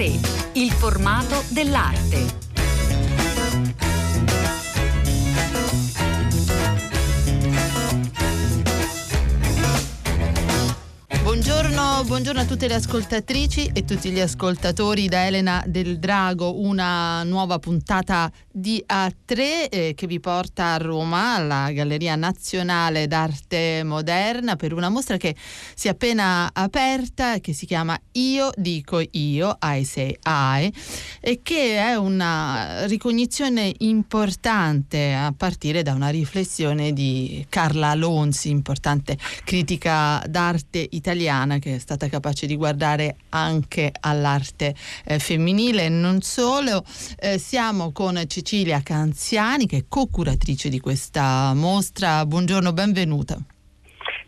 [0.00, 0.18] 3.
[0.54, 2.38] Il formato dell'arte.
[11.22, 17.22] Buongiorno, buongiorno, a tutte le ascoltatrici e tutti gli ascoltatori da Elena del Drago, una
[17.24, 24.56] nuova puntata di A3 eh, che vi porta a Roma alla Galleria Nazionale d'Arte Moderna
[24.56, 25.36] per una mostra che
[25.74, 30.72] si è appena aperta che si chiama Io dico io, I say I,
[31.20, 39.16] e che è una ricognizione importante a partire da una riflessione di Carla Alonsi, importante
[39.44, 46.84] critica d'arte italiana che è stata capace di guardare anche all'arte eh, femminile non solo.
[47.16, 48.39] Eh, siamo con Cecilia
[48.82, 52.24] Canziani che è co-curatrice di questa mostra.
[52.24, 53.38] Buongiorno, benvenuta.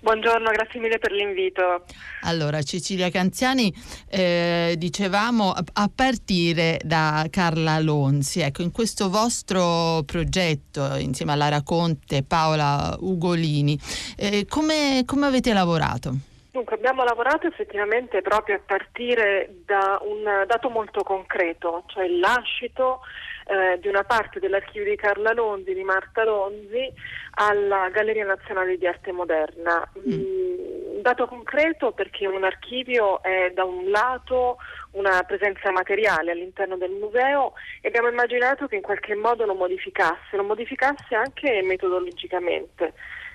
[0.03, 1.85] Buongiorno, grazie mille per l'invito.
[2.23, 3.73] Allora, Cecilia Canziani,
[4.11, 11.63] eh, dicevamo a partire da Carla Lonzi, ecco, in questo vostro progetto insieme a Lara
[11.63, 13.79] Conte e Paola Ugolini,
[14.17, 16.31] eh, come, come avete lavorato?
[16.51, 23.01] Dunque abbiamo lavorato effettivamente proprio a partire da un dato molto concreto, cioè il lascito
[23.47, 26.93] eh, di una parte dell'archivio di Carla Lonzi, di Marta Lonzi,
[27.35, 29.89] alla Galleria Nazionale di Arte Moderna.
[29.99, 30.13] Mm.
[30.13, 30.71] mm.
[30.93, 34.59] Un dato concreto perché un archivio è da un lato
[34.93, 40.37] una presenza materiale all'interno del museo e abbiamo immaginato che in qualche modo lo modificasse,
[40.37, 42.93] lo modificasse anche metodologicamente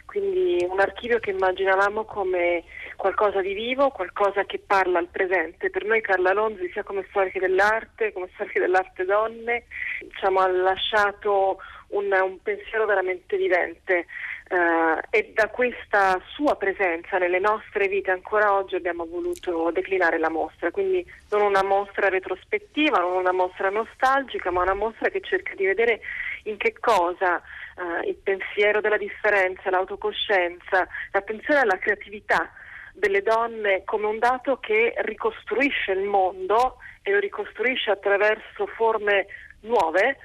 [0.07, 2.63] quindi un archivio che immaginavamo come
[2.95, 5.69] qualcosa di vivo, qualcosa che parla al presente.
[5.69, 9.65] Per noi Carla Lonzi, sia come storica dell'arte, come storica dell'arte donne,
[9.99, 11.57] diciamo, ha lasciato
[11.89, 14.05] un, un pensiero veramente vivente.
[14.49, 20.29] Uh, e da questa sua presenza nelle nostre vite ancora oggi abbiamo voluto declinare la
[20.29, 25.53] mostra, quindi non una mostra retrospettiva, non una mostra nostalgica, ma una mostra che cerca
[25.53, 25.99] di vedere
[26.43, 27.41] in che cosa
[27.75, 32.49] uh, il pensiero della differenza, l'autocoscienza, l'attenzione alla creatività
[32.93, 39.27] delle donne come un dato che ricostruisce il mondo e lo ricostruisce attraverso forme
[39.61, 40.17] nuove,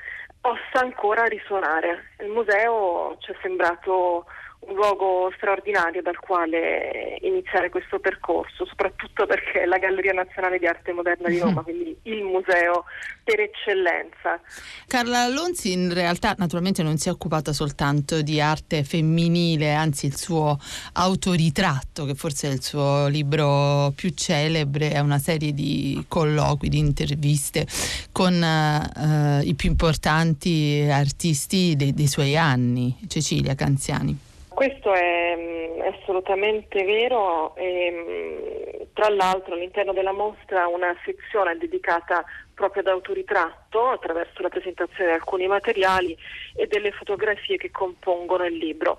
[0.43, 2.11] possa ancora risuonare.
[2.19, 4.27] Il museo ci è sembrato
[4.65, 10.67] un luogo straordinario dal quale iniziare questo percorso, soprattutto perché è la Galleria Nazionale di
[10.67, 12.85] Arte Moderna di Roma, quindi il museo
[13.25, 14.41] per eccellenza.
[14.87, 20.17] Carla Alonzi in realtà naturalmente non si è occupata soltanto di arte femminile, anzi il
[20.17, 20.59] suo
[20.93, 26.79] autoritratto, che forse è il suo libro più celebre, è una serie di colloqui, di
[26.79, 27.67] interviste
[28.13, 34.31] con uh, i più importanti artisti dei, dei suoi anni, Cecilia Canziani.
[34.55, 41.57] Questo è, mm, è assolutamente vero e mm, tra l'altro all'interno della mostra una sezione
[41.57, 42.25] dedicata
[42.55, 46.17] proprio ad autoritratto attraverso la presentazione di alcuni materiali
[46.55, 48.99] e delle fotografie che compongono il libro.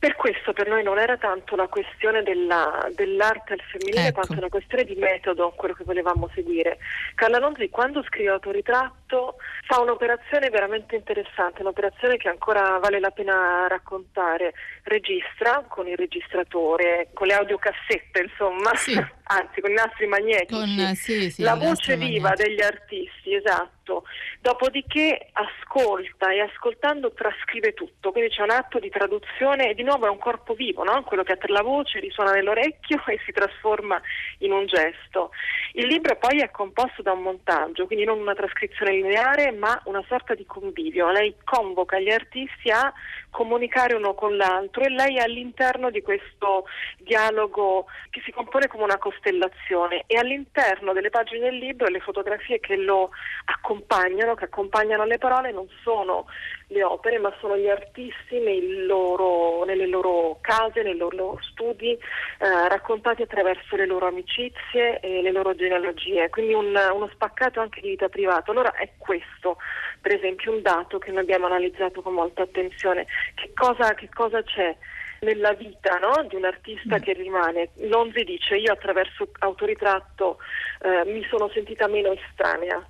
[0.00, 4.14] Per questo per noi non era tanto la questione della, dell'arte al femminile, ecco.
[4.14, 6.78] quanto una questione di metodo, quello che volevamo seguire.
[7.14, 13.66] Carla Lonzi quando scrive autoritratto fa un'operazione veramente interessante, un'operazione che ancora vale la pena
[13.68, 14.54] raccontare.
[14.84, 18.94] Registra con il registratore, con le audiocassette, insomma, sì.
[19.30, 24.04] anzi con i nastri magnetici, con, sì, sì, la voce viva degli artisti, esatto
[24.40, 30.06] dopodiché ascolta e ascoltando trascrive tutto, quindi c'è un atto di traduzione e di nuovo
[30.06, 31.02] è un corpo vivo, no?
[31.02, 34.00] quello che per la voce risuona nell'orecchio e si trasforma
[34.38, 35.30] in un gesto.
[35.74, 40.02] Il libro poi è composto da un montaggio, quindi non una trascrizione lineare ma una
[40.08, 42.92] sorta di convivio, lei convoca gli artisti a
[43.30, 46.66] comunicare uno con l'altro e lei è all'interno di questo
[46.98, 52.60] dialogo che si compone come una costellazione e all'interno delle pagine del libro le fotografie
[52.60, 53.10] che lo
[53.46, 56.26] accompagnano accompagnano, che accompagnano le parole, non sono
[56.68, 63.22] le opere, ma sono gli artisti loro, nelle loro case, nei loro studi, eh, raccontati
[63.22, 68.08] attraverso le loro amicizie e le loro genealogie, quindi un, uno spaccato anche di vita
[68.08, 68.50] privata.
[68.50, 69.56] Allora è questo,
[70.00, 73.06] per esempio, un dato che noi abbiamo analizzato con molta attenzione.
[73.34, 74.76] Che cosa, che cosa c'è?
[75.20, 76.24] nella vita no?
[76.28, 77.02] di un artista mm.
[77.02, 77.68] che rimane.
[77.88, 80.38] Lonzi dice io attraverso autoritratto
[80.80, 82.82] eh, mi sono sentita meno estranea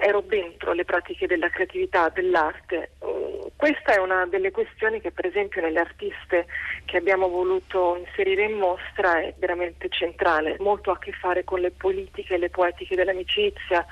[0.00, 2.92] ero dentro le pratiche della creatività, dell'arte.
[3.04, 6.46] Mm, questa è una delle questioni che per esempio nelle artiste
[6.84, 11.72] che abbiamo voluto inserire in mostra è veramente centrale, molto a che fare con le
[11.72, 13.84] politiche e le poetiche dell'amicizia,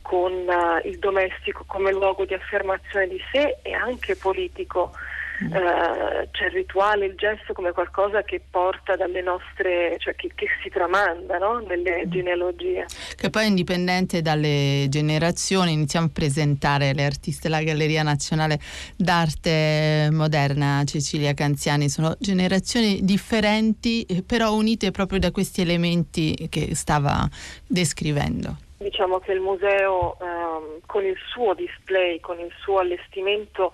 [0.00, 4.92] con uh, il domestico come luogo di affermazione di sé e anche politico.
[5.40, 10.46] Eh, c'è il rituale, il gesto come qualcosa che porta dalle nostre, cioè che, che
[10.62, 11.58] si tramanda no?
[11.60, 12.10] nelle mm.
[12.10, 12.86] genealogie.
[13.16, 18.58] Che poi indipendente dalle generazioni, iniziamo a presentare le artiste della Galleria Nazionale
[18.96, 27.28] d'Arte Moderna, Cecilia Canziani, sono generazioni differenti però unite proprio da questi elementi che stava
[27.66, 28.56] descrivendo.
[28.78, 33.72] Diciamo che il museo ehm, con il suo display, con il suo allestimento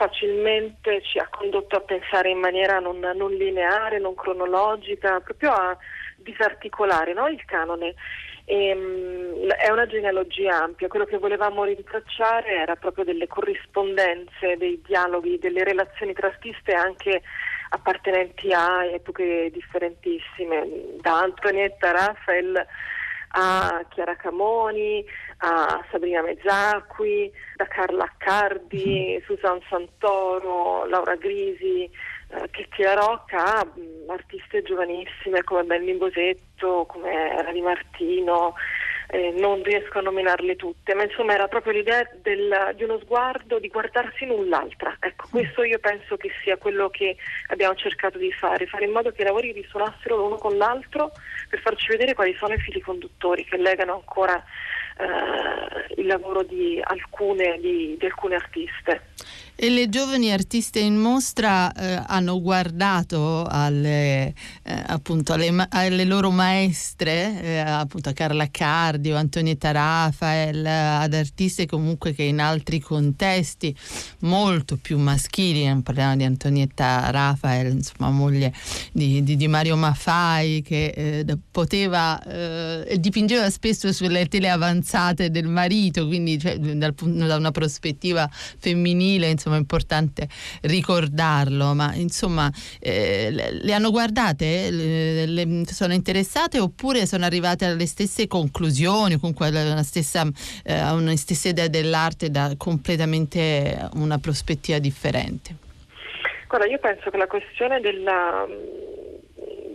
[0.00, 5.76] facilmente ci ha condotto a pensare in maniera non, non lineare, non cronologica, proprio a
[6.16, 7.28] disarticolare no?
[7.28, 7.94] il canone.
[8.46, 14.80] E, um, è una genealogia ampia, quello che volevamo rintracciare era proprio delle corrispondenze, dei
[14.82, 17.20] dialoghi, delle relazioni tra artiste anche
[17.68, 22.66] appartenenti a epoche differentissime, da Antonietta Raphael
[23.32, 25.04] a Chiara Camoni,
[25.38, 29.24] a Sabrina Mezzacqui, da Carla Accardi, mm.
[29.26, 31.88] Susan Santoro, Laura Grisi,
[32.28, 38.54] eh, Cristina Rocca, a mm, artiste giovanissime come Benny Bosetto, come Rani Martino,
[39.10, 43.58] eh, non riesco a nominarle tutte, ma insomma era proprio l'idea del, di uno sguardo,
[43.58, 44.96] di guardarsi null'altra.
[45.00, 47.16] Ecco, questo io penso che sia quello che
[47.48, 51.12] abbiamo cercato di fare, fare in modo che i lavori risuonassero l'uno con l'altro
[51.48, 54.42] per farci vedere quali sono i fili conduttori che legano ancora
[54.98, 59.08] eh, il lavoro di alcune, di, di alcune artiste.
[59.62, 64.28] E le giovani artiste in mostra eh, hanno guardato alle,
[64.62, 71.66] eh, appunto alle, alle, loro maestre, eh, appunto a Carla Cardio, Antonietta Rafael, ad artiste
[71.66, 73.76] comunque che in altri contesti
[74.20, 78.54] molto più maschili, non parliamo di Antonietta Rafael, insomma moglie
[78.92, 85.48] di, di, di Mario Maffai, che eh, poteva, eh, dipingeva spesso sulle tele avanzate del
[85.48, 88.26] marito, quindi cioè, dal, da una prospettiva
[88.58, 90.28] femminile, insomma insomma è importante
[90.62, 92.50] ricordarlo, ma insomma
[92.80, 99.48] eh, le hanno guardate, le, le, sono interessate oppure sono arrivate alle stesse conclusioni, comunque
[99.48, 100.26] alla stessa,
[100.64, 105.56] eh, una stessa idea dell'arte da completamente una prospettiva differente?
[106.48, 108.44] Guarda, io penso che la questione della,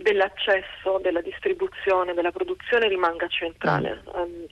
[0.01, 4.01] dell'accesso, della distribuzione, della produzione rimanga centrale.
[4.13, 4.45] Um,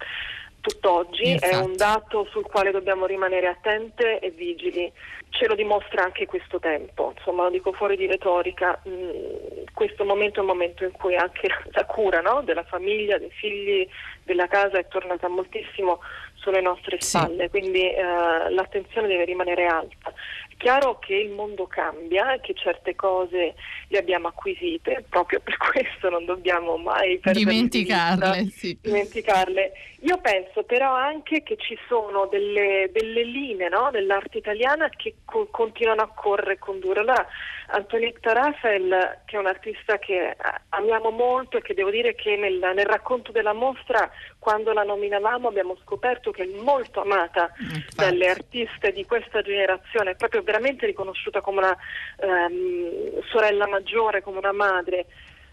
[0.63, 1.53] tutt'oggi, Infatti.
[1.53, 4.89] è un dato sul quale dobbiamo rimanere attente e vigili.
[5.29, 10.37] Ce lo dimostra anche questo tempo, insomma lo dico fuori di retorica, mm, questo momento
[10.37, 12.43] è un momento in cui anche la cura no?
[12.43, 13.85] della famiglia, dei figli,
[14.23, 15.99] della casa è tornata moltissimo
[16.35, 17.49] sulle nostre spalle, sì.
[17.49, 20.13] quindi eh, l'attenzione deve rimanere alta
[20.57, 23.55] chiaro che il mondo cambia che certe cose
[23.87, 28.77] le abbiamo acquisite, proprio per questo non dobbiamo mai dimenticarle, sì.
[28.81, 29.71] dimenticarle.
[30.01, 33.89] Io penso però anche che ci sono delle, delle linee no?
[33.89, 36.99] dell'arte italiana che co- continuano a correre e condurre.
[36.99, 37.25] Allora,
[37.67, 40.35] Antonietta Rafael, che è un'artista che
[40.69, 45.47] amiamo molto e che devo dire che nel, nel racconto della mostra, quando la nominavamo,
[45.47, 47.95] abbiamo scoperto che è molto amata Infatti.
[47.95, 51.77] dalle artiste di questa generazione, proprio veramente riconosciuta come una
[52.17, 55.05] um, sorella maggiore, come una madre.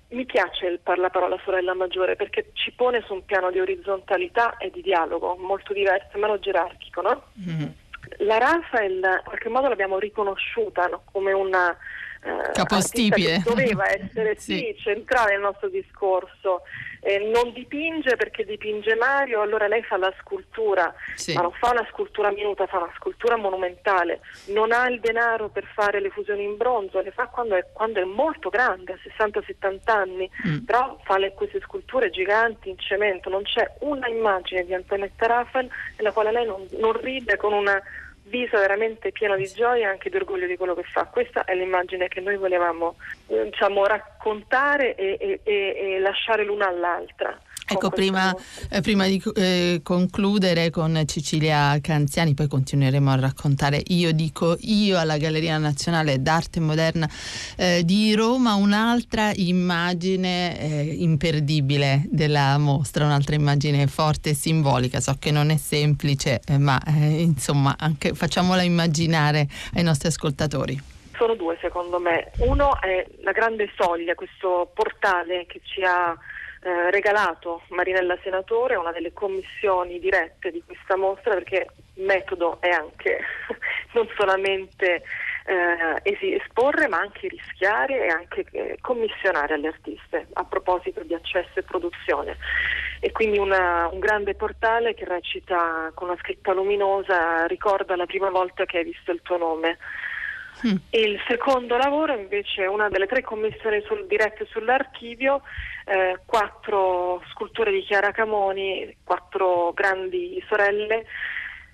[0.09, 4.57] Mi piace il la parola sorella maggiore perché ci pone su un piano di orizzontalità
[4.57, 7.23] e di dialogo molto diverso, meno gerarchico, no?
[7.39, 7.69] Mm-hmm.
[8.19, 11.03] La Rafael in qualche modo l'abbiamo riconosciuta no?
[11.13, 11.77] come una
[12.53, 13.43] capostipite.
[13.45, 14.59] doveva essere sì.
[14.59, 14.77] sì.
[14.79, 16.63] centrale nel nostro discorso.
[17.03, 21.33] Eh, non dipinge perché dipinge Mario, allora lei fa la scultura, sì.
[21.33, 24.21] ma non fa una scultura minuta, fa una scultura monumentale.
[24.49, 28.01] Non ha il denaro per fare le fusioni in bronzo, le fa quando è, quando
[28.01, 30.59] è molto grande, a 60-70 anni, mm.
[30.59, 33.31] però fa le, queste sculture giganti in cemento.
[33.31, 37.81] Non c'è una immagine di Antonietta Raphael nella quale lei non, non ride con una
[38.31, 41.05] viso veramente pieno di gioia e anche di orgoglio di quello che fa.
[41.05, 42.97] Questa è l'immagine che noi volevamo
[43.27, 47.39] diciamo, raccontare e, e, e lasciare l'una all'altra.
[47.73, 48.35] Ecco, prima,
[48.69, 54.99] eh, prima, di eh, concludere con Cecilia Canziani, poi continueremo a raccontare Io dico io
[54.99, 57.09] alla Galleria Nazionale d'Arte Moderna
[57.57, 64.99] eh, di Roma, un'altra immagine eh, imperdibile della mostra, un'altra immagine forte e simbolica.
[64.99, 70.83] So che non è semplice, eh, ma eh, insomma anche facciamola immaginare ai nostri ascoltatori
[71.21, 72.31] sono due secondo me.
[72.39, 76.17] Uno è la grande soglia, questo portale che ci ha
[76.63, 82.69] eh, regalato Marinella Senatore una delle commissioni dirette di questa mostra perché il metodo è
[82.69, 83.19] anche
[83.95, 85.03] non solamente
[85.47, 91.59] eh, esporre ma anche rischiare e anche eh, commissionare alle artiste a proposito di accesso
[91.59, 92.37] e produzione
[93.01, 98.29] e quindi una, un grande portale che recita con una scritta luminosa ricorda la prima
[98.29, 99.79] volta che hai visto il tuo nome
[100.67, 100.77] Mm.
[100.91, 105.43] Il secondo lavoro invece è una delle tre commissioni sul, dirette sull'archivio,
[105.85, 111.07] eh, quattro sculture di Chiara Camoni, quattro grandi sorelle,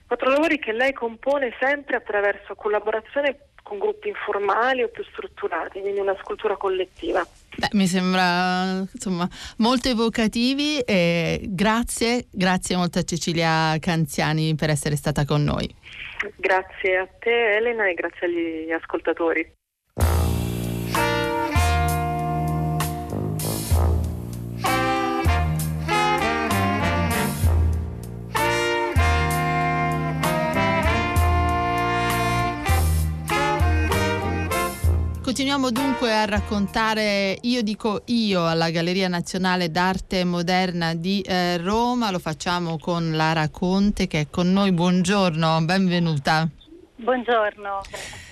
[0.07, 5.99] quattro lavori che lei compone sempre attraverso collaborazione con gruppi informali o più strutturati, quindi
[5.99, 7.27] una scultura collettiva.
[7.57, 14.95] Beh, mi sembra insomma molto evocativi e grazie, grazie molto a Cecilia Canziani per essere
[14.95, 15.69] stata con noi.
[16.37, 19.55] Grazie a te Elena e grazie agli ascoltatori.
[35.27, 42.13] Continuiamo dunque a raccontare Io dico io alla Galleria Nazionale d'Arte Moderna di eh, Roma,
[42.13, 46.49] lo facciamo con Lara Conte che è con noi, buongiorno, benvenuta.
[46.99, 47.83] Buongiorno.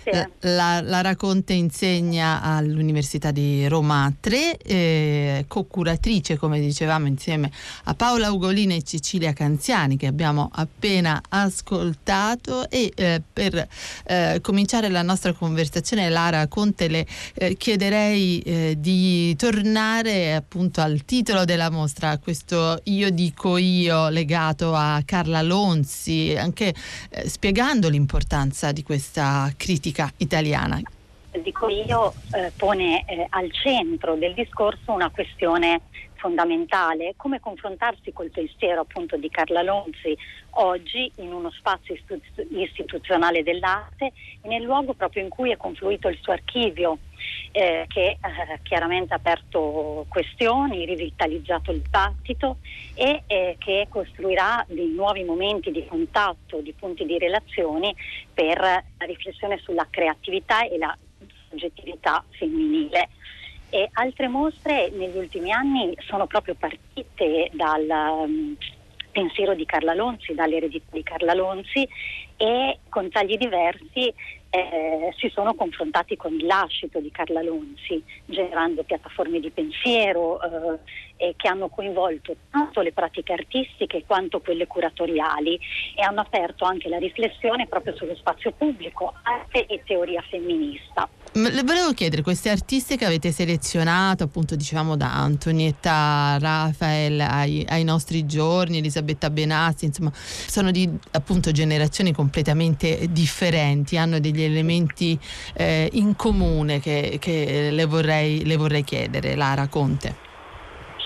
[0.04, 0.32] Grazie.
[0.40, 7.50] La, la Raconte insegna all'Università di Roma 3, eh, co-curatrice, come dicevamo, insieme
[7.84, 12.70] a Paola Ugolina e Cecilia Canziani, che abbiamo appena ascoltato.
[12.70, 13.68] E eh, per
[14.06, 21.04] eh, cominciare la nostra conversazione, Lara Conte, le eh, chiederei eh, di tornare appunto al
[21.04, 26.74] titolo della mostra, questo Io dico io, legato a Carla Lonzi, anche
[27.10, 30.80] eh, spiegando l'importanza di questa critica italiana.
[31.42, 35.80] Dico io, eh, pone eh, al centro del discorso una questione
[36.24, 40.16] fondamentale, come confrontarsi col pensiero appunto di Carla Lonzi
[40.52, 41.94] oggi in uno spazio
[42.48, 46.96] istituzionale dell'arte e nel luogo proprio in cui è confluito il suo archivio
[47.52, 48.18] eh, che eh,
[48.62, 52.56] chiaramente aperto questioni, rivitalizzato il dibattito
[52.94, 57.94] e eh, che costruirà dei nuovi momenti di contatto, di punti di relazioni
[58.32, 60.96] per la riflessione sulla creatività e la
[61.50, 63.10] soggettività femminile.
[63.74, 68.56] E altre mostre negli ultimi anni sono proprio partite dal um,
[69.10, 71.84] pensiero di Carla Lonzi, dall'eredità di Carla Lonzi
[72.36, 74.14] e con tagli diversi
[74.50, 80.78] eh, si sono confrontati con il lascito di Carla Lonzi, generando piattaforme di pensiero eh,
[81.16, 85.58] che hanno coinvolto tanto le pratiche artistiche quanto quelle curatoriali
[85.96, 91.08] e hanno aperto anche la riflessione proprio sullo spazio pubblico, arte e teoria femminista.
[91.36, 97.82] Le volevo chiedere, queste artiste che avete selezionato, appunto diciamo da Antonietta Rafael ai, ai
[97.82, 105.18] nostri giorni, Elisabetta Benazzi, insomma, sono di appunto generazioni completamente differenti, hanno degli elementi
[105.54, 110.33] eh, in comune che, che le, vorrei, le, vorrei, chiedere, Lara Conte.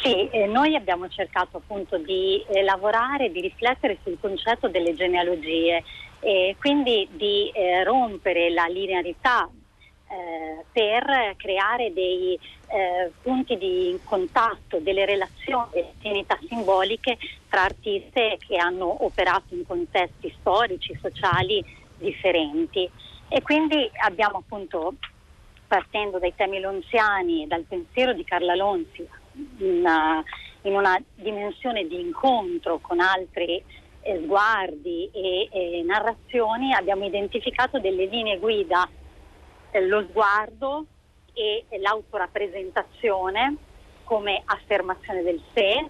[0.09, 5.85] Sì, eh, noi abbiamo cercato appunto di eh, lavorare, di riflettere sul concetto delle genealogie
[6.21, 9.47] e quindi di eh, rompere la linearità
[10.09, 17.19] eh, per creare dei eh, punti di contatto, delle relazioni, delle affinità simboliche
[17.51, 21.63] tra artiste che hanno operato in contesti storici, sociali
[21.99, 22.89] differenti.
[23.29, 24.95] E quindi abbiamo appunto,
[25.67, 29.07] partendo dai temi lonziani e dal pensiero di Carla Lonzi,
[29.59, 30.23] una,
[30.63, 33.63] in una dimensione di incontro con altri
[34.03, 38.89] eh, sguardi e, e narrazioni, abbiamo identificato delle linee guida
[39.71, 40.87] eh, lo sguardo
[41.33, 43.57] e l'autorappresentazione
[44.03, 45.89] come affermazione del sé,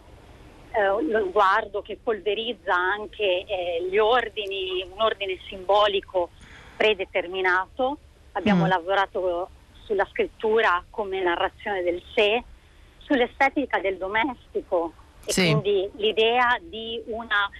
[0.72, 6.30] eh, lo sguardo che polverizza anche eh, gli ordini, un ordine simbolico
[6.76, 7.98] predeterminato.
[8.32, 8.68] Abbiamo mm.
[8.68, 9.50] lavorato
[9.84, 12.42] sulla scrittura come narrazione del sé,
[13.08, 14.92] sull'estetica del domestico
[15.24, 15.44] e sì.
[15.46, 17.50] quindi l'idea di una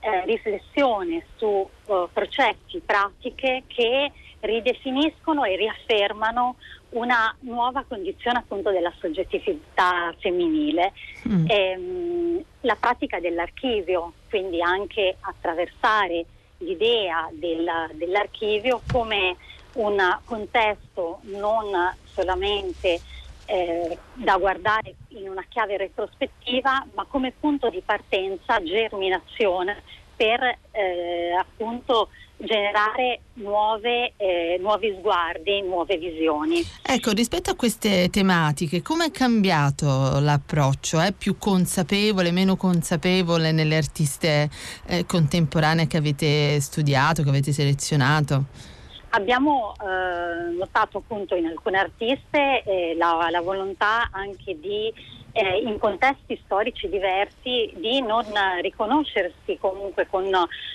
[0.00, 6.56] eh, riflessione su uh, processi, pratiche che ridefiniscono e riaffermano
[6.90, 10.92] una nuova condizione appunto della soggettività femminile.
[11.28, 11.44] Mm.
[11.48, 16.24] Ehm, la pratica dell'archivio, quindi anche attraversare
[16.58, 19.36] l'idea della, dell'archivio come
[19.74, 23.00] un contesto non solamente
[23.48, 29.82] eh, da guardare in una chiave retrospettiva, ma come punto di partenza, germinazione
[30.14, 36.62] per eh, appunto generare nuove, eh, nuovi sguardi, nuove visioni.
[36.82, 41.00] Ecco, rispetto a queste tematiche, come è cambiato l'approccio?
[41.00, 44.50] È più consapevole, meno consapevole nelle artiste
[44.86, 48.76] eh, contemporanee che avete studiato, che avete selezionato?
[49.10, 54.92] Abbiamo eh, notato appunto in alcune artiste eh, la, la, volontà anche di,
[55.32, 58.24] eh, in contesti storici diversi, di non
[58.60, 60.26] riconoscersi comunque con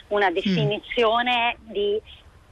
[0.08, 1.72] una definizione mm.
[1.72, 2.02] di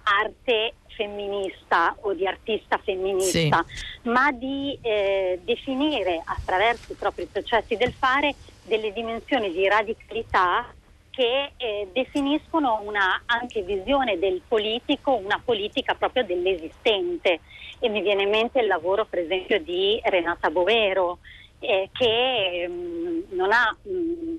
[0.04, 4.10] arte femminista o di artista femminista, sì.
[4.10, 10.74] ma di eh, definire attraverso i propri processi del fare delle dimensioni di radicalità
[11.12, 17.42] che eh, definiscono una anche visione del politico, una politica proprio dell'esistente.
[17.80, 21.20] E mi viene in mente il lavoro per esempio di Renata Bovero,
[21.60, 24.36] eh, che mh, mm, non ha mh, mm,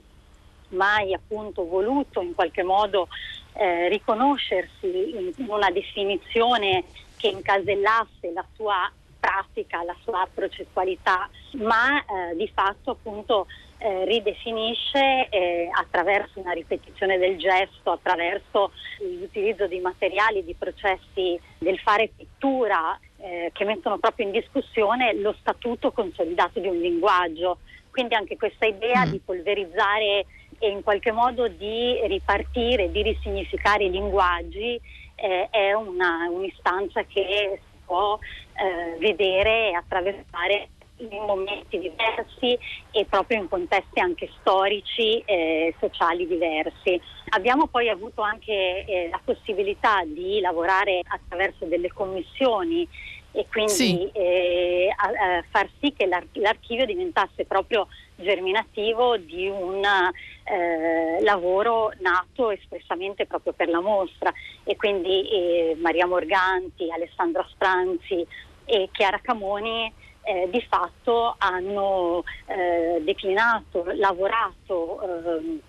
[0.68, 3.08] mai appunto voluto in qualche modo
[3.54, 6.84] eh, riconoscersi in una definizione
[7.16, 8.90] che incasellasse la sua
[9.22, 13.46] pratica, la sua processualità, ma eh, di fatto appunto
[13.78, 21.78] eh, ridefinisce eh, attraverso una ripetizione del gesto, attraverso l'utilizzo di materiali, di processi del
[21.78, 27.58] fare pittura eh, che mettono proprio in discussione lo statuto consolidato di un linguaggio.
[27.90, 29.10] Quindi anche questa idea mm.
[29.10, 30.26] di polverizzare
[30.58, 34.80] e in qualche modo di ripartire, di risignificare i linguaggi
[35.14, 37.60] eh, è una, un'istanza che
[37.92, 38.18] può
[38.54, 42.56] eh, vedere e attraversare in momenti diversi
[42.90, 46.98] e proprio in contesti anche storici e sociali diversi.
[47.30, 52.88] Abbiamo poi avuto anche eh, la possibilità di lavorare attraverso delle commissioni
[53.32, 54.10] e quindi sì.
[54.12, 57.88] eh, a, a far sì che l'ar- l'archivio diventasse proprio
[58.22, 64.32] germinativo di un eh, lavoro nato espressamente proprio per la mostra.
[64.64, 68.26] E quindi eh, Maria Morganti, Alessandra Stranzi
[68.64, 75.60] e Chiara Camoni eh, di fatto hanno eh, declinato, lavorato ehm,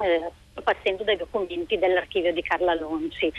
[0.00, 0.30] eh,
[0.62, 3.32] partendo dai documenti dell'archivio di Carla Lonci,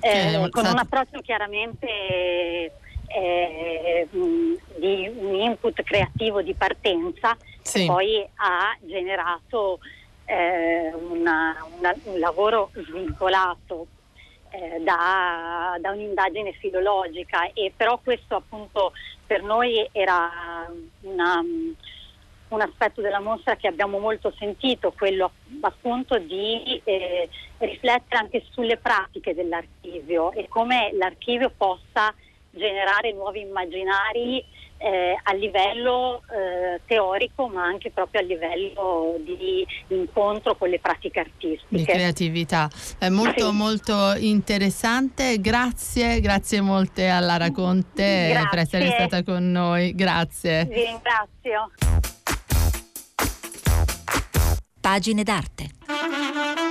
[0.00, 2.72] eh, con un approccio chiaramente
[3.12, 7.80] eh, di un input creativo di partenza sì.
[7.80, 9.80] che poi ha generato
[10.24, 13.86] eh, una, una, un lavoro svincolato
[14.50, 18.92] eh, da, da, un'indagine filologica e però questo appunto
[19.26, 20.68] per noi era
[21.02, 21.42] una,
[22.48, 28.76] un aspetto della mostra che abbiamo molto sentito, quello appunto di eh, riflettere anche sulle
[28.76, 32.14] pratiche dell'archivio e come l'archivio possa
[32.50, 34.44] generare nuovi immaginari
[34.82, 41.20] eh, a livello eh, teorico ma anche proprio a livello di incontro con le pratiche
[41.20, 41.66] artistiche.
[41.68, 42.70] Di creatività.
[42.98, 43.56] È molto sì.
[43.56, 45.38] molto interessante.
[45.38, 48.48] Grazie, grazie molte a Lara Conte grazie.
[48.48, 49.94] per essere stata con noi.
[49.94, 50.64] Grazie.
[50.64, 51.70] Vi ringrazio.
[54.80, 56.68] Pagine d'arte.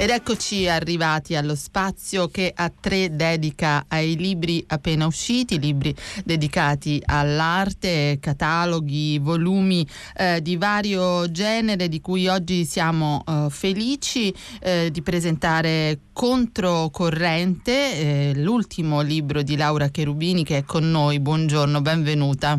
[0.00, 7.02] Ed eccoci arrivati allo spazio che a tre dedica ai libri appena usciti, libri dedicati
[7.04, 9.86] all'arte, cataloghi, volumi
[10.16, 18.32] eh, di vario genere di cui oggi siamo eh, felici eh, di presentare Controcorrente, eh,
[18.36, 21.20] l'ultimo libro di Laura Cherubini che è con noi.
[21.20, 22.58] Buongiorno, benvenuta.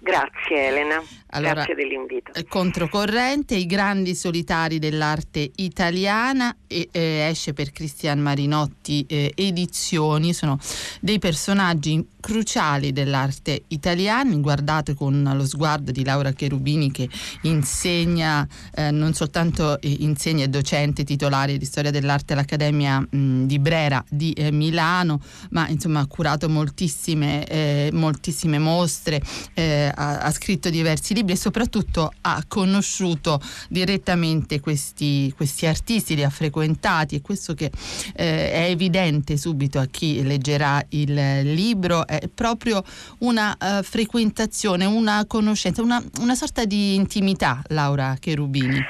[0.00, 1.00] Grazie Elena.
[1.34, 2.34] Allora, Grazie dell'invito.
[2.34, 10.34] Eh, controcorrente, i grandi solitari dell'arte italiana, e, eh, esce per Cristian Marinotti eh, Edizioni,
[10.34, 10.58] sono
[11.00, 17.08] dei personaggi cruciali dell'arte italiana, guardate con lo sguardo di Laura Cherubini che
[17.42, 24.04] insegna, eh, non soltanto insegna è docente titolare di storia dell'arte all'Accademia mh, di Brera
[24.08, 29.20] di eh, Milano, ma insomma ha curato moltissime, eh, moltissime mostre,
[29.54, 36.24] ha, ha scritto diversi libri libri e soprattutto ha conosciuto direttamente questi, questi artisti, li
[36.24, 37.70] ha frequentati e questo che
[38.16, 41.14] eh, è evidente subito a chi leggerà il
[41.54, 42.82] libro è proprio
[43.20, 48.80] una uh, frequentazione, una conoscenza, una, una sorta di intimità, Laura Cherubini.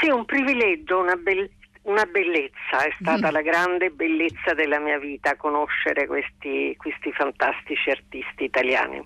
[0.00, 1.50] Sì, un privilegio, una, be-
[1.82, 3.32] una bellezza, è stata mm.
[3.32, 9.04] la grande bellezza della mia vita conoscere questi, questi fantastici artisti italiani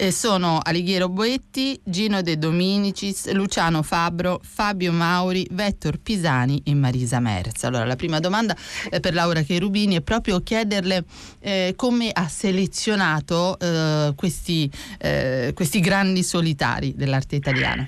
[0.00, 7.20] eh, sono Alighiero Boetti, Gino De Dominicis, Luciano Fabro, Fabio Mauri, Vettor Pisani e Marisa
[7.20, 7.64] Merz.
[7.64, 8.56] Allora, la prima domanda
[8.90, 11.04] eh, per Laura Cherubini è proprio chiederle
[11.40, 17.86] eh, come ha selezionato eh, questi, eh, questi grandi solitari dell'arte italiana.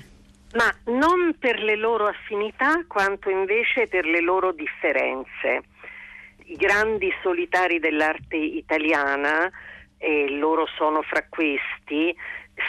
[0.53, 5.63] Ma non per le loro affinità quanto invece per le loro differenze.
[6.45, 9.51] I grandi solitari dell'arte italiana
[10.03, 12.13] e loro sono fra questi,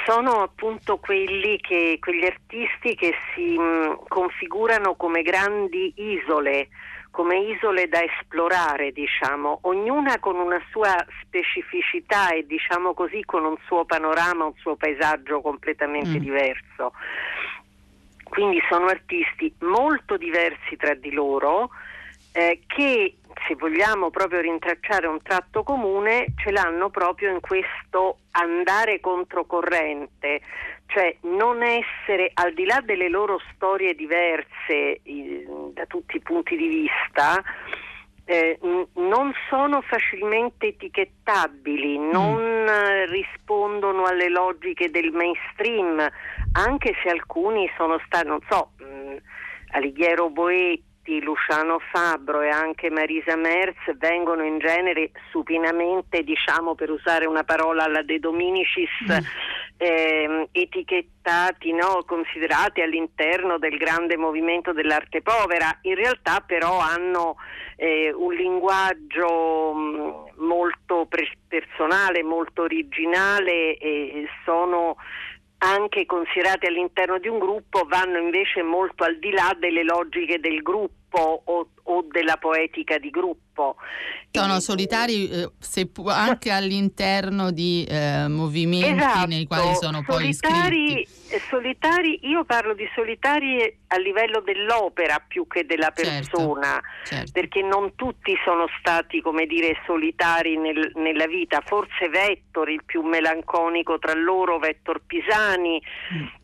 [0.07, 6.68] sono appunto quelli che, quegli artisti che si mh, configurano come grandi isole,
[7.11, 13.57] come isole da esplorare, diciamo, ognuna con una sua specificità e diciamo così con un
[13.66, 16.23] suo panorama, un suo paesaggio completamente mm.
[16.23, 16.92] diverso.
[18.23, 21.70] Quindi sono artisti molto diversi tra di loro
[22.33, 23.16] eh, che
[23.47, 30.40] se vogliamo proprio rintracciare un tratto comune ce l'hanno proprio in questo andare controcorrente,
[30.87, 36.57] cioè non essere al di là delle loro storie diverse eh, da tutti i punti
[36.57, 37.42] di vista,
[38.27, 38.59] eh,
[38.94, 42.11] non sono facilmente etichettabili, mm.
[42.11, 43.11] non mm.
[43.11, 46.07] rispondono alle logiche del mainstream,
[46.53, 49.16] anche se alcuni sono stati, non so, mh, mm,
[49.73, 57.27] Alighiero Boetti, Luciano Fabbro e anche Marisa Merz vengono in genere supinamente, diciamo per usare
[57.27, 59.25] una parola alla De Dominicis, mm.
[59.77, 62.05] eh, etichettati, no?
[62.07, 65.79] considerati all'interno del grande movimento dell'arte povera.
[65.83, 67.37] In realtà però hanno
[67.77, 74.97] eh, un linguaggio mm, molto pre- personale, molto originale e sono
[75.59, 80.62] anche considerati all'interno di un gruppo vanno invece molto al di là delle logiche del
[80.62, 83.77] gruppo o, o della poetica di gruppo.
[84.31, 85.48] Sono solitari eh,
[86.09, 91.07] anche all'interno di eh, movimenti esatto, nei quali sono poi iscritti.
[91.48, 97.33] Solitari, io parlo di solitari a livello dell'opera più che della certo, persona, certo, certo.
[97.33, 103.03] perché non tutti sono stati, come dire, solitari nel, nella vita, forse Vettor, il più
[103.03, 105.81] melanconico tra loro, Vettor Pisani.
[106.12, 106.42] Mm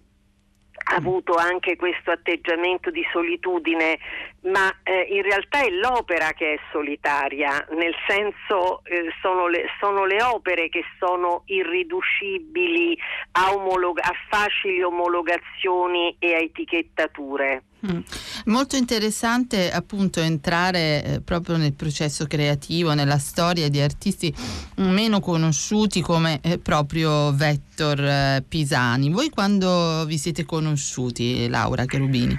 [0.82, 3.98] ha avuto anche questo atteggiamento di solitudine,
[4.42, 10.04] ma eh, in realtà è l'opera che è solitaria, nel senso eh, sono, le, sono,
[10.04, 12.98] le, opere che sono irriducibili
[13.32, 17.62] a, omolog- a facili omologazioni e a etichettature.
[17.86, 18.00] Mm.
[18.46, 24.34] Molto interessante appunto entrare eh, proprio nel processo creativo, nella storia di artisti
[24.76, 29.10] meno conosciuti come eh, proprio Vettor eh, Pisani.
[29.10, 32.36] Voi quando vi siete conosciuti, Laura Cherubini?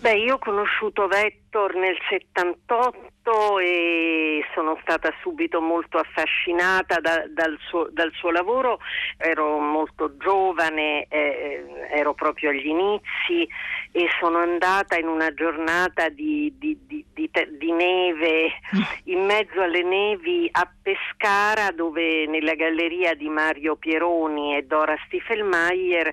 [0.00, 7.58] Beh, io ho conosciuto Vettor nel 78 e sono stata subito molto affascinata da, dal,
[7.68, 8.78] suo, dal, suo, lavoro,
[9.18, 13.46] ero molto giovane, eh, ero proprio agli inizi
[13.92, 18.52] e sono andata in una giornata di, di, di, di, neve,
[19.04, 26.10] in mezzo alle nevi a Pescara dove nella galleria di Mario Pieroni e Dora Stiefelmeier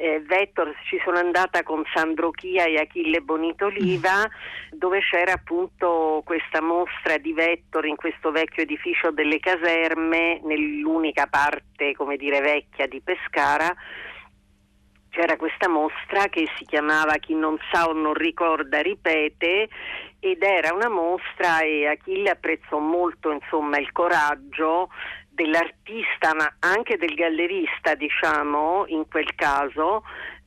[0.00, 4.78] eh, Vettor ci sono andata con Sandro Chia e Achille Bonitoliva mm.
[4.78, 11.94] dove c'era appunto questa mostra di Vettor in questo vecchio edificio delle caserme nell'unica parte
[11.94, 13.76] come dire vecchia di Pescara
[15.10, 19.68] c'era questa mostra che si chiamava Chi non sa o non ricorda ripete
[20.18, 24.88] ed era una mostra e Achille apprezzò molto insomma il coraggio
[25.30, 30.02] dell'artista ma anche del gallerista diciamo in quel caso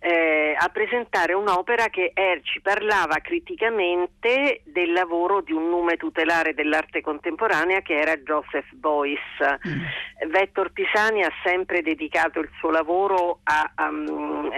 [0.05, 6.53] eh, a presentare un'opera che er, ci parlava criticamente del lavoro di un nume tutelare
[6.53, 9.21] dell'arte contemporanea che era Joseph Boyce.
[9.65, 10.29] Mm.
[10.29, 14.49] Vettor Pisani ha sempre dedicato il suo lavoro a, a, a mm,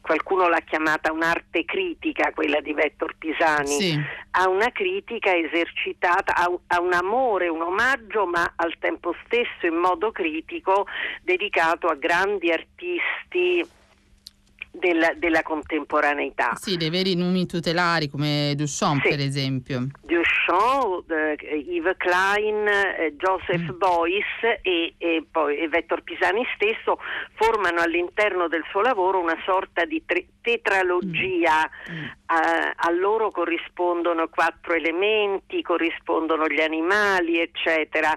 [0.00, 4.00] qualcuno l'ha chiamata un'arte critica, quella di Vettor Pisani, sì.
[4.30, 10.12] a una critica esercitata, a, un amore, un omaggio, ma al tempo stesso in modo
[10.12, 10.86] critico
[11.22, 13.78] dedicato a grandi artisti
[14.70, 16.52] della, della, contemporaneità.
[16.54, 19.08] Sì, dei veri numi tutelari come Duchamp sì.
[19.08, 19.86] per esempio.
[20.02, 23.78] Duchamp, eh, Yves Klein, eh, Joseph mm.
[23.78, 26.98] Boyce e, e, poi e Vettor Pisani stesso
[27.34, 31.68] formano all'interno del suo lavoro una sorta di tre, tetralogia.
[31.90, 31.96] Mm.
[31.96, 32.04] Mm.
[32.26, 38.16] A, a loro corrispondono quattro elementi, corrispondono gli animali, eccetera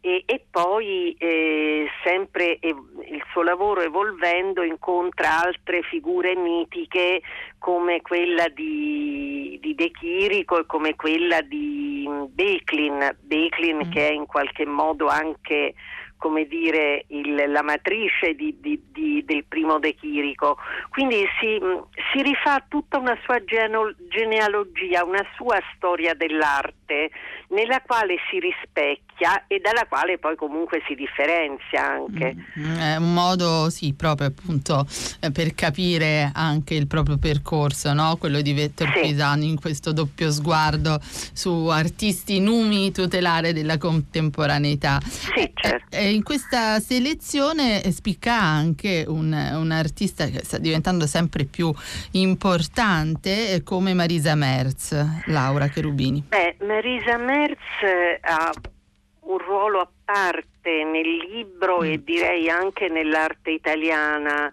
[0.00, 7.20] e, e poi eh, sempre ev- il suo lavoro evolvendo incontra altre figure mitiche
[7.58, 13.90] come quella di, di De Chirico e come quella di Becklin, Becklin mm.
[13.90, 15.74] che è in qualche modo anche
[16.20, 20.58] come dire, il, la matrice di, di, del primo De Chirico.
[20.90, 21.58] Quindi si,
[22.12, 27.10] si rifà tutta una sua genealogia, una sua storia dell'arte
[27.48, 29.09] nella quale si rispecchia
[29.46, 32.34] e dalla quale poi comunque si differenzia anche.
[32.58, 34.86] Mm, è un modo, sì, proprio appunto
[35.20, 38.16] eh, per capire anche il proprio percorso, no?
[38.16, 39.00] quello di Vettor sì.
[39.00, 45.00] Pisani in questo doppio sguardo su artisti numi tutelare della contemporaneità.
[45.02, 45.96] Sì, certo.
[45.96, 51.72] Eh, E in questa selezione spicca anche un, un, artista che sta diventando sempre più
[52.12, 56.24] importante come Marisa Merz, Laura Cherubini.
[56.26, 57.58] Beh, Marisa Merz
[58.22, 58.50] ha
[59.22, 61.84] un ruolo a parte nel libro mm.
[61.84, 64.50] e direi anche nell'arte italiana.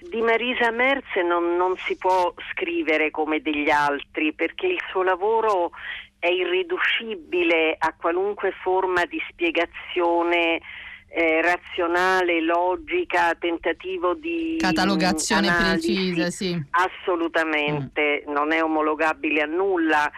[0.00, 5.70] Di Marisa Merz non, non, si può scrivere come degli altri perché il suo lavoro
[6.18, 10.60] è irriducibile a qualunque forma di spiegazione
[11.08, 15.92] eh, razionale, logica, tentativo di catalogazione analisi.
[15.92, 16.62] precisa, sì.
[16.70, 18.32] Assolutamente, mm.
[18.32, 20.10] non è omologabile a nulla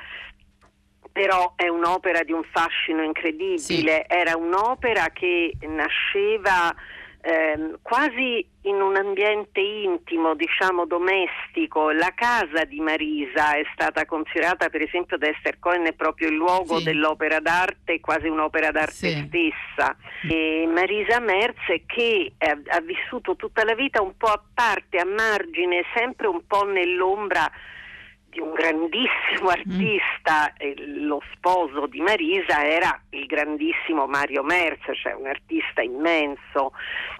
[1.14, 4.04] però è un'opera di un fascino incredibile, sì.
[4.08, 6.74] era un'opera che nasceva
[7.20, 11.92] ehm, quasi in un ambiente intimo, diciamo domestico.
[11.92, 16.78] La casa di Marisa è stata considerata per esempio da Esther Cohen proprio il luogo
[16.78, 16.84] sì.
[16.84, 19.24] dell'opera d'arte, quasi un'opera d'arte sì.
[19.28, 19.96] stessa.
[20.28, 25.04] E Marisa Merz che ha, ha vissuto tutta la vita un po' a parte, a
[25.04, 27.48] margine, sempre un po' nell'ombra
[28.34, 29.48] di un grandissimo mm.
[29.48, 31.06] artista, mm.
[31.06, 36.72] lo sposo di Marisa era il grandissimo Mario Merz, cioè un artista immenso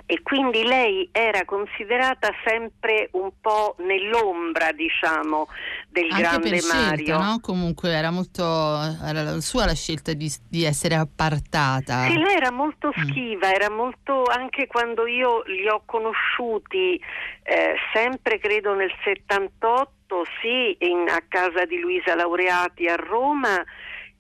[0.07, 5.49] e quindi lei era considerata sempre un po' nell'ombra, diciamo,
[5.89, 7.05] del Anche grande per Mario.
[7.05, 7.41] Scelta, no?
[7.41, 12.05] Comunque era molto era la sua la scelta di, di essere appartata.
[12.05, 13.03] Sì, lei era molto mm.
[13.03, 13.53] schiva, mm.
[13.53, 17.01] era molto anche quando io li ho conosciuti
[17.43, 19.93] eh, sempre credo nel 78
[20.41, 23.65] sì in, a casa di Luisa Laureati a Roma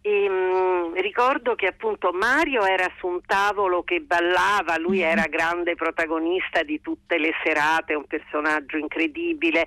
[0.07, 5.09] e, mh, mm, ricordo che appunto Mario era su un tavolo che ballava, lui mm-hmm.
[5.09, 9.67] era grande protagonista di tutte le serate, un personaggio incredibile,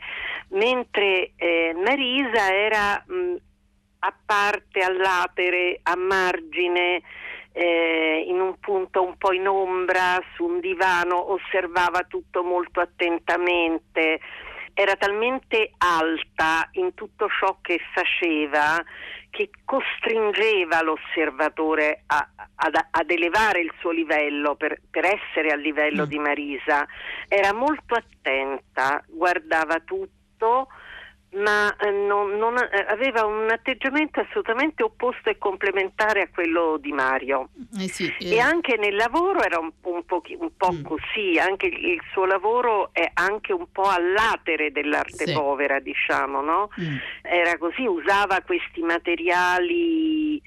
[0.49, 3.35] mentre eh, Marisa era mh, mm,
[3.99, 7.01] a parte, all'atere, a margine,
[7.51, 14.19] eh, in un punto un po' in ombra, su un divano, osservava tutto molto attentamente
[14.79, 18.79] era talmente alta in tutto ciò che faceva
[19.31, 26.05] che costringeva l'osservatore a, a, ad elevare il suo livello per, per essere al livello
[26.05, 26.09] mm.
[26.09, 26.87] di Marisa.
[27.27, 30.67] Era molto attenta, guardava tutto
[31.31, 36.91] ma eh, non, non, eh, aveva un atteggiamento assolutamente opposto e complementare a quello di
[36.93, 37.49] Mario.
[37.77, 38.35] Eh sì, eh.
[38.35, 40.83] E anche nel lavoro era un, un po', un po mm.
[40.83, 45.33] così, anche il, il, suo lavoro è anche un po' all'atere dell'arte sì.
[45.33, 46.69] povera, diciamo, no?
[46.79, 46.95] Mm.
[47.21, 50.41] Era così, usava questi materiali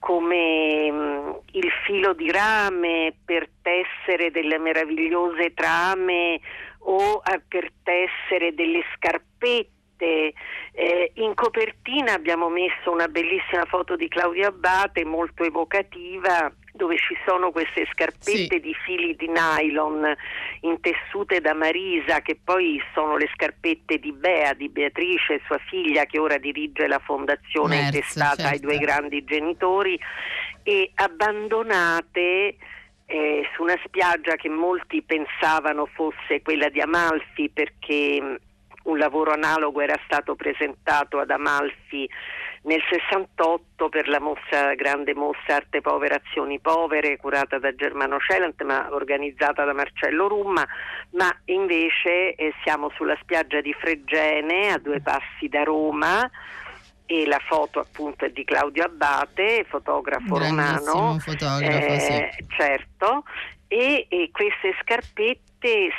[0.00, 6.40] come mh, mm, il filo di rame per tessere delle meravigliose trame
[6.80, 10.32] o eh, per tessere delle scarpette Abate.
[10.72, 17.16] Eh, in copertina abbiamo messo una bellissima foto di Claudia Abate, molto evocativa, dove ci
[17.26, 18.60] sono queste scarpette sì.
[18.60, 20.14] di fili di nylon
[20.60, 26.20] intessute da Marisa, che poi sono le scarpette di Bea, di Beatrice, sua figlia, che
[26.20, 28.52] ora dirige la fondazione Merz, intestata certo.
[28.52, 29.98] ai due grandi genitori,
[30.62, 32.56] e abbandonate.
[33.10, 38.38] Eh, su una spiaggia che molti pensavano fosse quella di Amalfi perché
[38.88, 42.08] un lavoro analogo era stato presentato ad Amalfi
[42.62, 48.60] nel 68 per la mossa, grande mossa Arte Povera Azioni Povere curata da Germano Celant
[48.62, 50.66] ma organizzata da Marcello Rumma
[51.12, 56.28] ma invece eh, siamo sulla spiaggia di Fregene a due passi da Roma
[57.06, 62.46] e la foto appunto è di Claudio Abbate, fotografo romano, fotografo, eh, sì.
[62.54, 63.24] certo,
[63.66, 65.47] e, e queste scarpette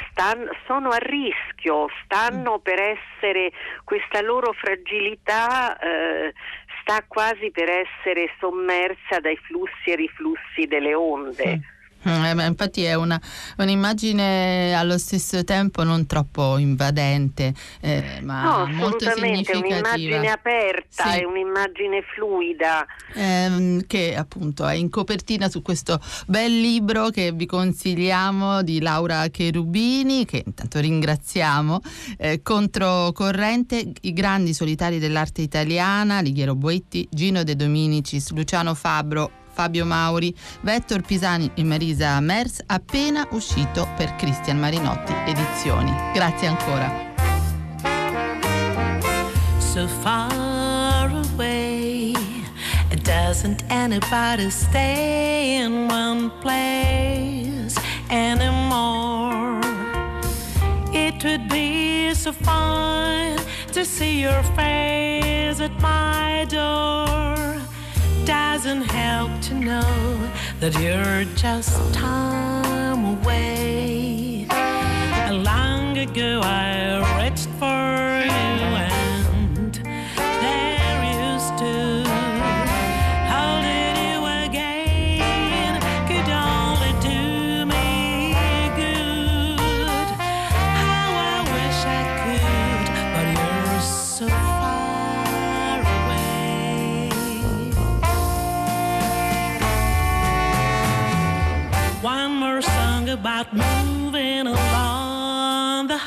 [0.09, 2.61] stanno, sono a rischio, stanno mm.
[2.61, 3.51] per essere,
[3.83, 6.33] questa loro fragilità eh,
[6.81, 11.43] sta quasi per essere sommersa dai flussi e riflussi delle onde.
[11.43, 11.77] Sì.
[12.07, 13.19] Mm, eh, infatti è una,
[13.57, 19.57] un'immagine allo stesso tempo non troppo invadente, eh, ma no, molto significativa.
[19.57, 21.19] è un'immagine aperta, sì.
[21.19, 22.85] è un'immagine fluida.
[23.13, 29.27] Eh, che appunto è in copertina su questo bel libro che vi consigliamo di Laura
[29.27, 31.81] Cherubini, che intanto ringraziamo,
[32.17, 39.85] eh, Controcorrente, i grandi solitari dell'arte italiana, Lighiero Boetti, Gino De Dominicis, Luciano Fabro, Fabio
[39.85, 45.93] Mauri, Vettor Pisani e Marisa Mers, appena uscito per Cristian Marinotti Edizioni.
[46.13, 46.89] Grazie ancora.
[49.57, 52.13] So far away,
[53.03, 59.59] doesn't anybody stay in one place anymore?
[60.93, 63.35] It would be so fun
[63.73, 67.59] to see your face at my door.
[68.29, 74.45] Does doesn't help to know that you're just time away.
[75.31, 78.88] Long ago I reached for you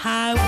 [0.02, 0.41] highway.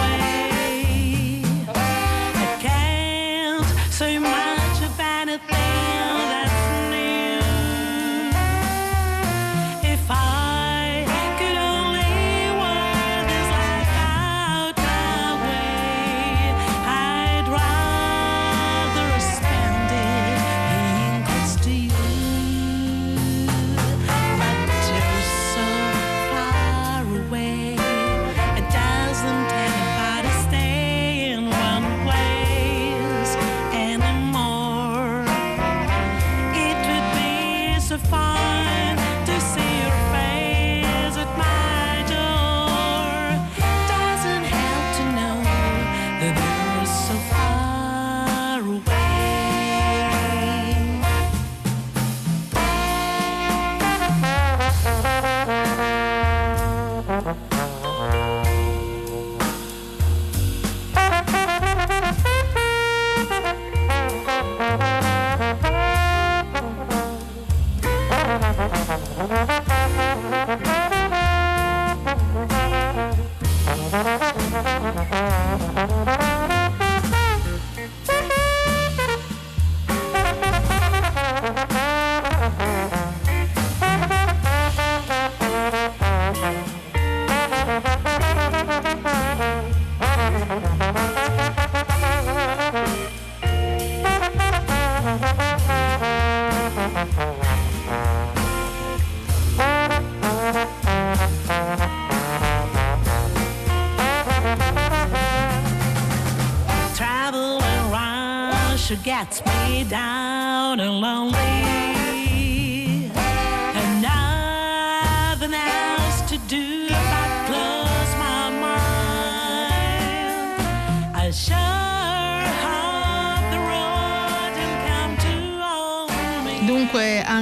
[109.14, 111.43] Gets me down and lonely.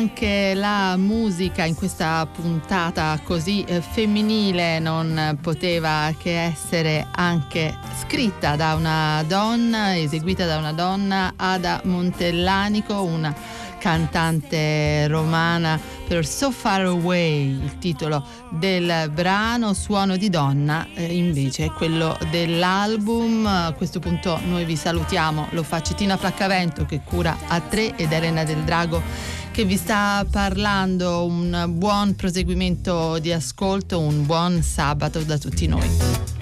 [0.03, 8.57] Anche la musica in questa puntata così eh, femminile non poteva che essere anche scritta
[8.57, 13.33] da una donna, eseguita da una donna, Ada Montellanico, una
[13.79, 21.67] cantante romana per So Far Away, il titolo del brano Suono di donna, eh, invece
[21.67, 23.47] è quello dell'album.
[23.47, 28.12] A questo punto noi vi salutiamo, lo fa Cettina Flaccavento che cura a tre ed
[28.12, 31.27] Elena del Drago che vi sta parlando.
[31.27, 36.42] Un buon proseguimento di ascolto, un buon sabato da tutti noi.